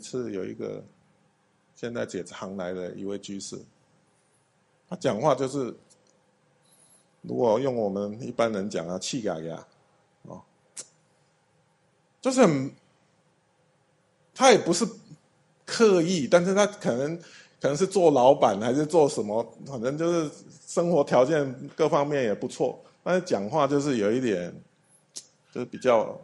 [0.00, 0.82] 是有一个
[1.74, 3.58] 现在解常来的一位居士，
[4.88, 5.74] 他讲话就是，
[7.22, 9.66] 如果用我们一般人讲啊，气嘎嘎，
[10.22, 10.42] 哦，
[12.20, 12.72] 就是很，
[14.34, 14.86] 他也不是
[15.64, 17.16] 刻意，但是他可能
[17.60, 20.30] 可能是做老板还是做什么，反正就是
[20.66, 24.52] 生活条件各方面也不错，但是讲话就是有一点，
[25.52, 26.20] 就是比较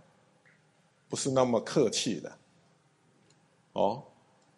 [1.08, 2.32] 不是那么客气的。
[3.76, 4.02] 哦，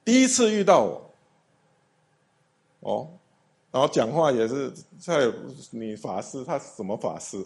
[0.04, 1.10] 第一次遇到我，
[2.78, 3.10] 哦，
[3.72, 5.28] 然后讲话也是在
[5.72, 7.36] 你法师，他是什么法师？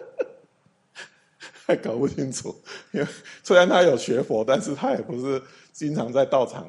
[1.64, 2.54] 还搞不清楚。
[2.92, 3.06] 因为
[3.42, 5.42] 虽然他有学佛，但是他也不是
[5.72, 6.66] 经常在道场，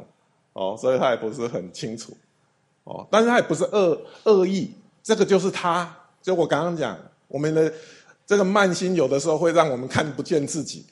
[0.54, 2.16] 哦，所以他也不是很清楚。
[2.86, 5.94] 哦，但是他也不是恶恶意，这个就是他。
[6.22, 6.98] 就我刚刚讲，
[7.28, 7.74] 我们的
[8.26, 10.86] 这个慢心有的时候会让我们看不见自己。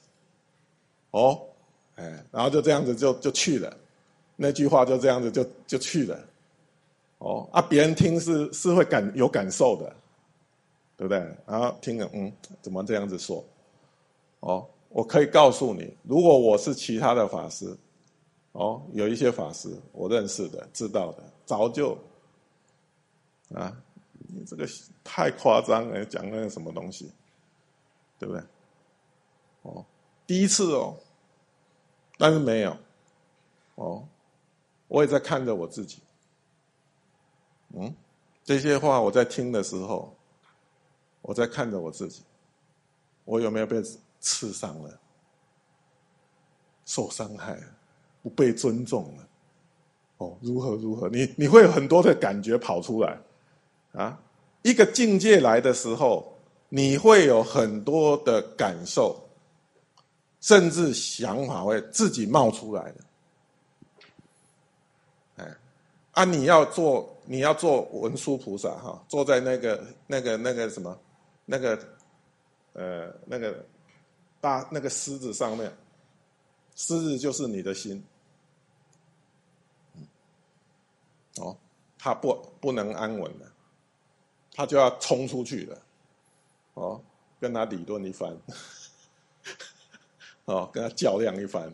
[1.11, 1.45] 哦。
[1.99, 3.75] 哎，然后就这样子就就去了，
[4.37, 6.17] 那句话就这样子就就去了，
[7.17, 9.93] 哦啊，别人听是是会感有感受的，
[10.95, 11.19] 对不对？
[11.45, 13.43] 然后听了，嗯，怎么这样子说？
[14.39, 17.77] 哦，我可以告诉你，如果我是其他的法师，
[18.53, 21.97] 哦，有一些法师我认识的、知道的，早就
[23.53, 23.75] 啊，
[24.13, 24.65] 你这个
[25.03, 27.11] 太夸张了，讲那个什么东西，
[28.17, 28.41] 对不对？
[29.63, 29.85] 哦，
[30.25, 30.95] 第一次哦。
[32.21, 32.75] 但是没有，
[33.75, 34.05] 哦，
[34.89, 35.99] 我也在看着我自己，
[37.73, 37.95] 嗯，
[38.43, 40.13] 这些话我在听的时候，
[41.21, 42.23] 我在看着我自己，
[43.23, 43.81] 我有没有被
[44.19, 44.99] 刺伤了？
[46.85, 47.57] 受伤害，
[48.21, 49.27] 不被尊重了？
[50.17, 51.07] 哦，如何如何？
[51.07, 53.17] 你你会有很多的感觉跑出来，
[53.93, 54.19] 啊，
[54.63, 59.28] 一个境界来的时候，你会有很多的感受。
[60.41, 63.05] 甚至想法会自己冒出来的，
[65.35, 65.57] 哎，
[66.11, 66.23] 啊！
[66.23, 70.97] 你要做，你要做文殊菩萨哈，坐在那个、那个、那个什么，
[71.45, 71.77] 那个，
[72.71, 73.65] 呃，那个
[74.39, 75.69] 大那个狮子上面，
[76.75, 78.01] 狮子就是你的心，
[81.37, 81.57] 哦，
[81.97, 83.45] 他不不能安稳的，
[84.53, 85.81] 他就要冲出去了，
[86.75, 87.01] 哦，
[87.41, 88.33] 跟他理论一番。
[90.49, 91.71] 哦，跟他较量一番，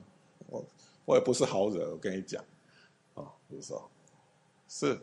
[0.47, 0.61] 我
[1.05, 2.43] 我也不是好惹，我跟你讲，
[3.13, 3.89] 哦，比如说，
[4.67, 4.99] 是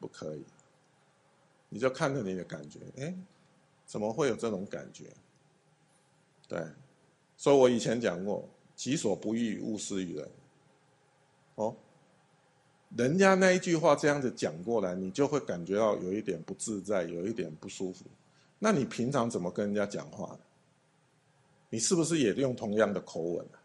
[0.00, 0.42] 不可以，
[1.68, 3.14] 你就看着你的感觉，哎，
[3.86, 5.04] 怎么会有这种感觉？
[6.48, 6.60] 对，
[7.36, 10.28] 所以我以前讲过，己所不欲，勿施于人。
[11.54, 11.76] 哦，
[12.96, 18.06] 人家那一句话这样子讲过来，你就会感觉到有一点不自在，有一点不舒服。
[18.58, 20.36] 那你平常怎么跟人家讲话？
[21.72, 23.56] 你是不是也用同样的口吻啊？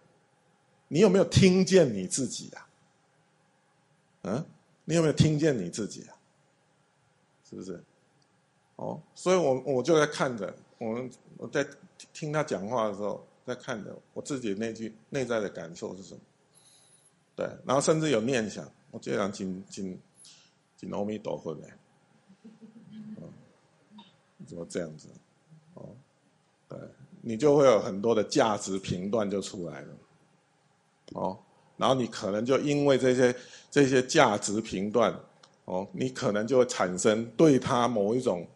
[0.88, 2.70] 你有没有听见你自己啊？
[4.24, 4.46] 嗯，
[4.86, 6.16] 你有没有听见你自己啊？
[7.50, 7.84] 是不是？
[8.78, 11.68] 哦，所以我我就在看着，我我在
[12.14, 16.22] 听他讲话的时候，在看着我自己那句内在的感受是什么？
[17.36, 20.00] 对，然后甚至有念想，我这样紧紧
[20.78, 21.68] 紧阿弥陀佛呢？
[23.18, 23.34] 嗯，
[24.48, 25.10] 怎么这样子？
[25.74, 25.90] 哦，
[26.70, 26.80] 对。
[27.28, 29.88] 你就会有很多的价值评断就出来了，
[31.12, 31.38] 哦，
[31.76, 33.36] 然后你可能就因为这些
[33.70, 35.14] 这些价值评断，
[35.66, 38.48] 哦，你可能就会产生对他某一种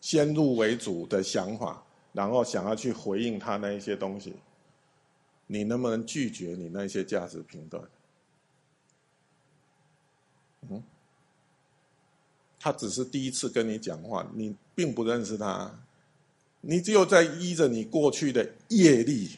[0.00, 1.82] 先入为主的想法，
[2.12, 4.36] 然后想要去回应他那一些东西，
[5.48, 7.82] 你能不能拒绝你那些价值评断？
[10.70, 10.80] 嗯，
[12.60, 15.76] 他只是第一次跟你讲话，你并不认识他。
[16.64, 19.36] 你只有在依着你过去的业力，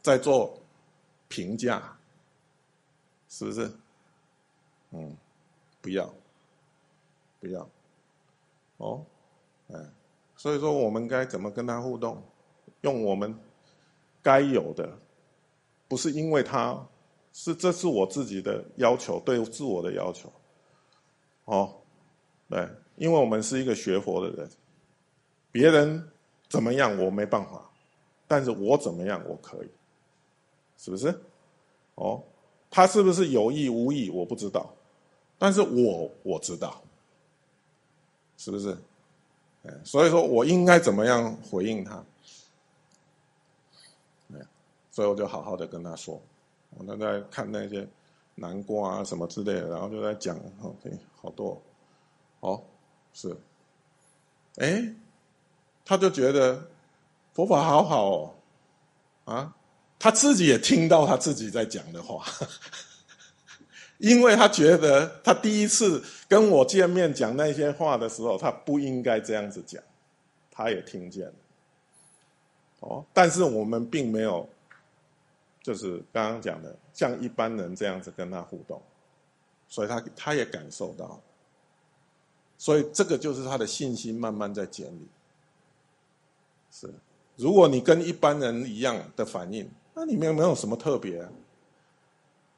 [0.00, 0.58] 在做
[1.28, 1.94] 评价，
[3.28, 3.70] 是不是？
[4.92, 5.14] 嗯，
[5.82, 6.10] 不要，
[7.38, 7.68] 不要，
[8.78, 9.04] 哦，
[9.70, 9.78] 哎，
[10.34, 12.22] 所以说我们该怎么跟他互动？
[12.80, 13.38] 用我们
[14.22, 14.98] 该有的，
[15.86, 16.82] 不是因为他
[17.34, 20.32] 是这是我自己的要求，对自我的要求。
[21.44, 21.74] 哦，
[22.48, 24.50] 对，因为我们是一个学佛的人，
[25.50, 26.08] 别人。
[26.52, 27.02] 怎么样？
[27.02, 27.62] 我没办法，
[28.28, 29.22] 但是我怎么样？
[29.26, 29.68] 我可以，
[30.76, 31.18] 是不是？
[31.94, 32.22] 哦，
[32.70, 34.10] 他是不是有意无意？
[34.10, 34.70] 我不知道，
[35.38, 36.82] 但是我我知道，
[38.36, 38.76] 是不是？
[39.82, 42.04] 所以说我应该怎么样回应他？
[44.90, 46.20] 所以我就好好的跟他说，
[46.76, 47.88] 我正在看那些
[48.34, 51.62] 南瓜啊什么之类的，然后就在讲，OK，好多，
[52.40, 52.62] 哦，
[53.14, 53.34] 是，
[54.56, 54.94] 哎。
[55.84, 56.68] 他就觉得
[57.32, 58.34] 佛法好好哦，
[59.24, 59.54] 啊，
[59.98, 62.24] 他自己也听到他自己在讲的话，
[63.98, 69.82] 因为他觉得他第一次跟我见面讲那些话的时候，他不应该这样子讲，
[70.50, 71.34] 他也听见了。
[72.80, 74.48] 哦，但是我们并没有，
[75.62, 78.82] 就是刚刚讲的，像一般人这样子跟他互动，
[79.68, 81.20] 所以他他也感受到，
[82.58, 85.06] 所以这个就是他的信心慢慢在建立。
[86.72, 86.92] 是，
[87.36, 91.28] 如果你跟一般人一样的反应，那你没有没有什么特别，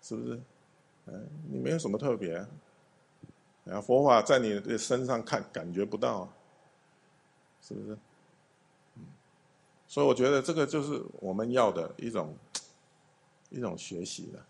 [0.01, 0.41] 是不是？
[1.07, 2.37] 嗯，你没有什么特别，
[3.67, 6.33] 啊，佛法在你的身上看感觉不到，
[7.61, 7.99] 是不是？
[9.89, 12.35] 所以我觉得这个就是我们要的一种
[13.51, 14.47] 一种学习了。